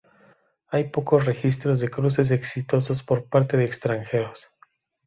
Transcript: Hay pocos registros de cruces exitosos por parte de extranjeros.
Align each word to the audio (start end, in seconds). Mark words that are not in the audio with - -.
Hay 0.69 0.89
pocos 0.89 1.27
registros 1.27 1.79
de 1.79 1.89
cruces 1.89 2.31
exitosos 2.31 3.03
por 3.03 3.25
parte 3.29 3.55
de 3.55 3.65
extranjeros. 3.65 4.49